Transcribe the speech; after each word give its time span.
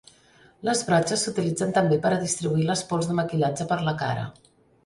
Les 0.69 0.79
brotxes 0.87 1.25
s'utilitzen 1.27 1.75
també 1.75 1.99
per 2.07 2.13
a 2.15 2.19
distribuir 2.23 2.67
les 2.71 2.85
pols 2.93 3.11
de 3.13 3.19
maquillatge 3.23 3.73
per 3.75 3.79
la 3.91 3.99
cara. 4.05 4.29